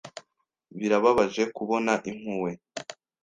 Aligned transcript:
Birababaje 0.79 1.43
kubona 1.55 1.93
impuhwe. 2.11 2.51